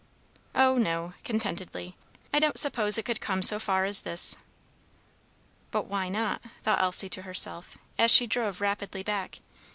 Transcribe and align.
"Oh, 0.55 0.79
no!" 0.79 1.13
contentedly. 1.23 1.95
"I 2.33 2.39
don't 2.39 2.57
suppose 2.57 2.97
it 2.97 3.03
could 3.03 3.21
come 3.21 3.43
so 3.43 3.59
far 3.59 3.85
as 3.85 4.01
this." 4.01 4.35
"But 5.69 5.85
why 5.85 6.09
not?" 6.09 6.41
thought 6.63 6.81
Elsie 6.81 7.07
to 7.09 7.21
herself, 7.21 7.77
as 7.99 8.09
she 8.09 8.25
drove 8.25 8.61
rapidly 8.61 9.03
back. 9.03 9.41